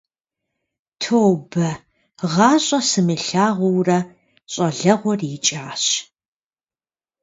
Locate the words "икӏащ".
5.35-5.83